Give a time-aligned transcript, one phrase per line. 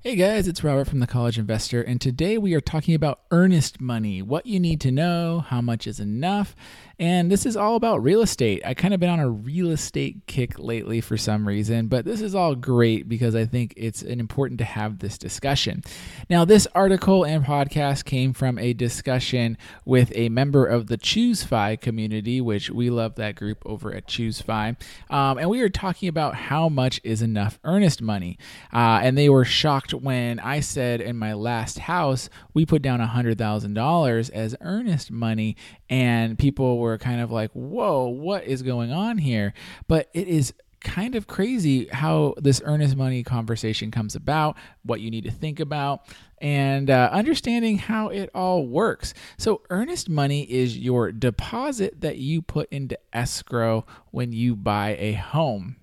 [0.00, 3.80] Hey guys, it's Robert from the College Investor, and today we are talking about earnest
[3.80, 6.54] money what you need to know, how much is enough,
[7.00, 8.62] and this is all about real estate.
[8.64, 12.20] I kind of been on a real estate kick lately for some reason, but this
[12.20, 15.82] is all great because I think it's important to have this discussion.
[16.30, 21.80] Now, this article and podcast came from a discussion with a member of the ChooseFi
[21.80, 24.76] community, which we love that group over at ChooseFi.
[25.10, 28.38] Um, and we were talking about how much is enough earnest money.
[28.72, 32.98] Uh, and they were shocked when I said in my last house, we put down
[32.98, 35.56] $100,000 as earnest money,
[35.88, 39.52] and people were were kind of like, whoa, what is going on here?
[39.86, 45.10] But it is kind of crazy how this earnest money conversation comes about, what you
[45.10, 46.06] need to think about,
[46.40, 49.12] and uh, understanding how it all works.
[49.36, 55.12] So, earnest money is your deposit that you put into escrow when you buy a
[55.12, 55.76] home.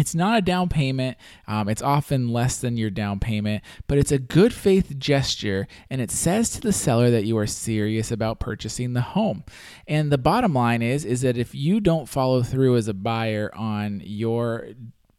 [0.00, 1.18] It's not a down payment.
[1.46, 6.00] Um, it's often less than your down payment, but it's a good faith gesture and
[6.00, 9.44] it says to the seller that you are serious about purchasing the home.
[9.86, 13.54] And the bottom line is is that if you don't follow through as a buyer
[13.54, 14.68] on your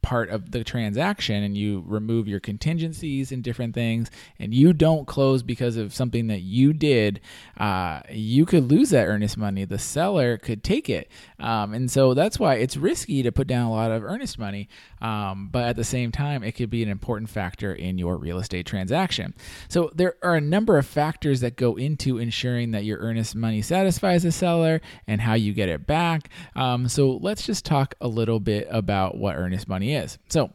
[0.01, 5.05] part of the transaction and you remove your contingencies and different things and you don't
[5.07, 7.21] close because of something that you did
[7.57, 9.65] uh, you could lose that earnest money.
[9.65, 11.09] The seller could take it.
[11.39, 14.69] Um, and so that's why it's risky to put down a lot of earnest money
[15.01, 18.39] um, but at the same time it could be an important factor in your real
[18.39, 19.33] estate transaction.
[19.67, 23.61] So there are a number of factors that go into ensuring that your earnest money
[23.61, 26.29] satisfies the seller and how you get it back.
[26.55, 30.00] Um, so let's just talk a little bit about what earnest money is.
[30.29, 30.49] So,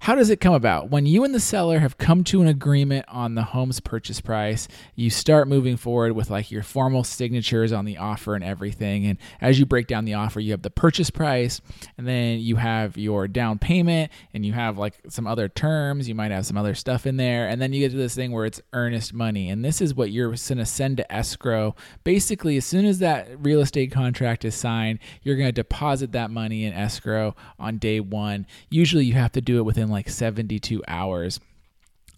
[0.00, 0.88] how does it come about?
[0.88, 4.66] When you and the seller have come to an agreement on the home's purchase price,
[4.94, 9.04] you start moving forward with like your formal signatures on the offer and everything.
[9.04, 11.60] And as you break down the offer, you have the purchase price,
[11.98, 16.08] and then you have your down payment, and you have like some other terms.
[16.08, 17.46] You might have some other stuff in there.
[17.46, 19.50] And then you get to this thing where it's earnest money.
[19.50, 21.76] And this is what you're going to send to escrow.
[22.04, 26.30] Basically, as soon as that real estate contract is signed, you're going to deposit that
[26.30, 28.46] money in escrow on day one.
[28.70, 31.40] Usually, you have to do it within like 72 hours.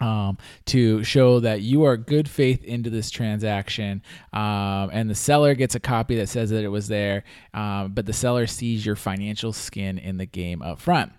[0.03, 0.37] Um,
[0.67, 4.03] to show that you are good faith into this transaction.
[4.33, 7.23] Um, and the seller gets a copy that says that it was there,
[7.55, 11.13] um, but the seller sees your financial skin in the game up front.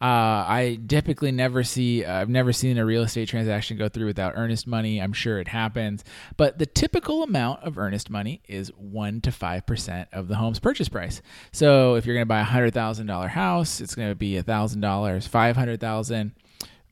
[0.00, 4.32] Uh, I typically never see, I've never seen a real estate transaction go through without
[4.34, 4.98] earnest money.
[4.98, 6.02] I'm sure it happens,
[6.38, 10.88] but the typical amount of earnest money is 1% to 5% of the home's purchase
[10.88, 11.20] price.
[11.52, 16.32] So if you're going to buy a $100,000 house, it's going to be $1,000, 500000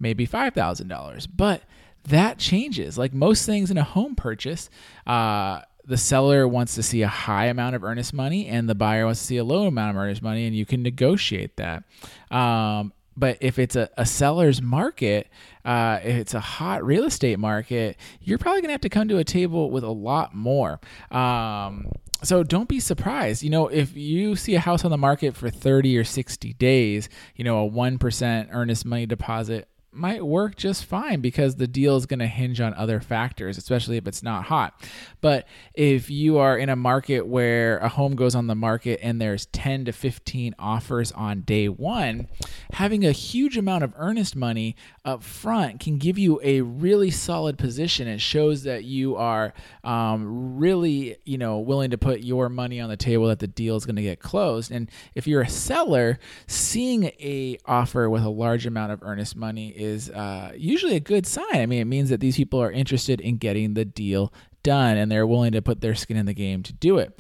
[0.01, 1.29] maybe $5,000.
[1.35, 1.63] But
[2.05, 2.99] that changes.
[2.99, 4.71] Like most things in a home purchase,
[5.07, 9.05] uh, the seller wants to see a high amount of earnest money and the buyer
[9.05, 11.85] wants to see a low amount of earnest money, and you can negotiate that.
[12.31, 15.29] Um, but if it's a, a seller's market,
[15.65, 19.09] uh, if it's a hot real estate market, you're probably going to have to come
[19.09, 20.81] to a table with a lot more.
[21.11, 21.91] Um,
[22.23, 23.43] so don't be surprised.
[23.43, 27.09] You know, if you see a house on the market for 30 or 60 days,
[27.35, 32.07] you know, a 1% earnest money deposit might work just fine because the deal is
[32.07, 34.89] going to hinge on other factors, especially if it's not hot.
[35.21, 39.21] But if you are in a market where a home goes on the market and
[39.21, 42.29] there's 10 to 15 offers on day one,
[42.73, 47.59] having a huge amount of earnest money up front can give you a really solid
[47.59, 48.07] position.
[48.07, 49.53] It shows that you are
[49.83, 53.77] um, really, you know, willing to put your money on the table that the deal
[53.77, 54.71] is going to get closed.
[54.71, 59.75] And if you're a seller, seeing a offer with a large amount of earnest money
[59.81, 61.55] is uh, usually a good sign.
[61.55, 64.33] I mean, it means that these people are interested in getting the deal
[64.63, 67.19] done and they're willing to put their skin in the game to do it.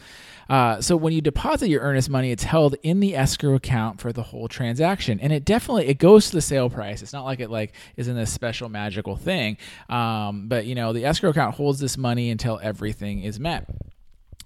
[0.48, 4.12] Uh, so when you deposit your earnest money, it's held in the escrow account for
[4.12, 7.02] the whole transaction, and it definitely it goes to the sale price.
[7.02, 9.58] It's not like it like is in this special magical thing,
[9.88, 13.70] um, but you know the escrow account holds this money until everything is met.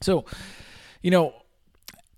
[0.03, 0.27] So,
[1.00, 1.33] you know,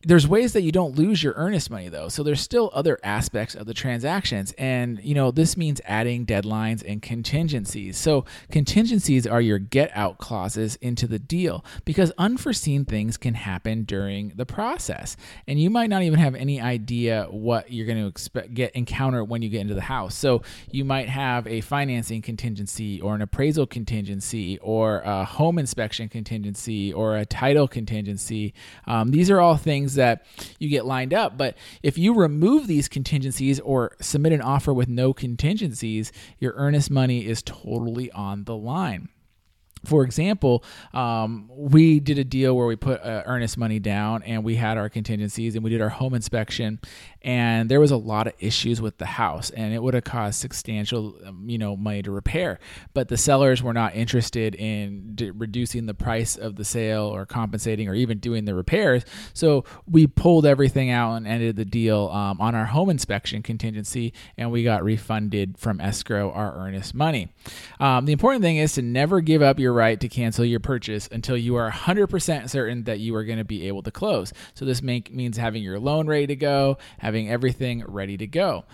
[0.06, 2.08] there's ways that you don't lose your earnest money though.
[2.08, 4.54] So there's still other aspects of the transactions.
[4.56, 7.98] And, you know, this means adding deadlines and contingencies.
[7.98, 13.82] So contingencies are your get out clauses into the deal because unforeseen things can happen
[13.82, 15.16] during the process.
[15.48, 19.24] And you might not even have any idea what you're going to expect get encounter
[19.24, 20.14] when you get into the house.
[20.14, 26.08] So you might have a financing contingency or an appraisal contingency or a home inspection
[26.08, 28.54] contingency or a title contingency.
[28.86, 30.24] Um, these are all things that
[30.58, 31.36] you get lined up.
[31.36, 36.90] But if you remove these contingencies or submit an offer with no contingencies, your earnest
[36.90, 39.08] money is totally on the line
[39.86, 44.44] for example, um, we did a deal where we put uh, earnest money down and
[44.44, 46.80] we had our contingencies and we did our home inspection
[47.26, 50.38] and there was a lot of issues with the house and it would have cost
[50.38, 52.60] substantial um, you know money to repair.
[52.94, 57.26] But the sellers were not interested in d- reducing the price of the sale or
[57.26, 59.04] compensating or even doing the repairs.
[59.34, 64.12] So we pulled everything out and ended the deal um, on our home inspection contingency
[64.38, 67.28] and we got refunded from escrow our earnest money.
[67.80, 71.08] Um, the important thing is to never give up your right to cancel your purchase
[71.12, 74.64] until you are 100% certain that you are going to be able to close so
[74.64, 78.64] this make, means having your loan ready to go having everything ready to go.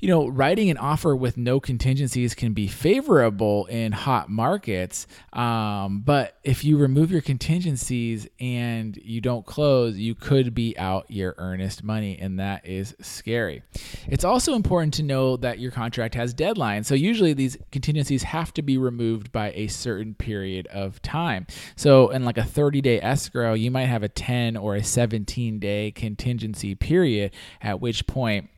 [0.00, 6.00] You know, writing an offer with no contingencies can be favorable in hot markets, um,
[6.00, 11.34] but if you remove your contingencies and you don't close, you could be out your
[11.38, 13.62] earnest money, and that is scary.
[14.06, 16.86] It's also important to know that your contract has deadlines.
[16.86, 21.46] So usually these contingencies have to be removed by a certain period of time.
[21.76, 25.58] So in like a 30 day escrow, you might have a 10 or a 17
[25.58, 28.50] day contingency period at which point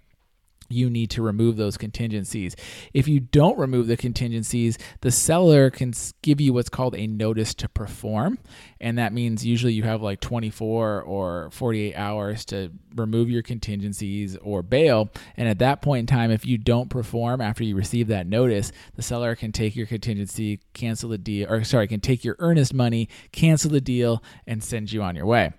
[0.69, 2.57] you need to remove those contingencies.
[2.93, 5.93] If you don't remove the contingencies, the seller can
[6.23, 8.39] give you what's called a notice to perform.
[8.81, 14.37] And that means usually you have like 24 or 48 hours to remove your contingencies
[14.37, 15.11] or bail.
[15.37, 18.73] And at that point in time, if you don't perform after you receive that notice,
[18.95, 22.75] the seller can take your contingency, cancel the deal, or sorry, can take your earnest
[22.75, 25.53] money, cancel the deal, and send you on your way.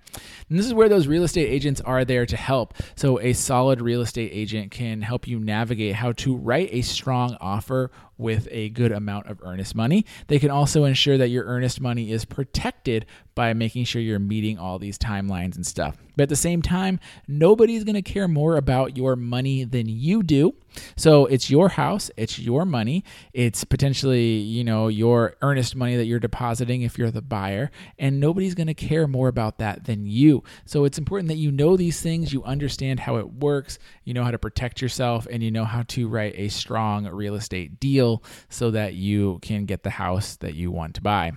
[0.49, 2.73] And this is where those real estate agents are there to help.
[2.95, 7.37] So a solid real estate agent can help you navigate how to write a strong
[7.39, 10.03] offer with a good amount of earnest money.
[10.25, 13.05] They can also ensure that your earnest money is protected
[13.35, 15.97] by making sure you're meeting all these timelines and stuff.
[16.17, 20.23] But at the same time, nobody's going to care more about your money than you
[20.23, 20.55] do.
[20.95, 23.03] So it's your house, it's your money,
[23.33, 28.19] it's potentially, you know, your earnest money that you're depositing if you're the buyer, and
[28.19, 30.43] nobody's going to care more about that than you.
[30.65, 34.23] So it's important that you know these things, you understand how it works, you know
[34.23, 38.23] how to protect yourself, and you know how to write a strong real estate deal
[38.49, 41.31] so that you can get the house that you want to buy.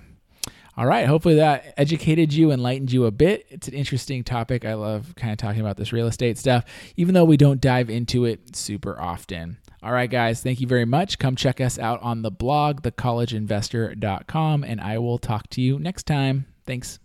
[0.76, 1.06] All right.
[1.06, 3.46] Hopefully that educated you, enlightened you a bit.
[3.50, 4.64] It's an interesting topic.
[4.64, 6.64] I love kind of talking about this real estate stuff,
[6.96, 9.58] even though we don't dive into it super often.
[9.82, 10.42] All right, guys.
[10.42, 11.18] Thank you very much.
[11.18, 16.06] Come check us out on the blog, thecollegeinvestor.com, and I will talk to you next
[16.06, 16.46] time.
[16.66, 16.98] Thanks.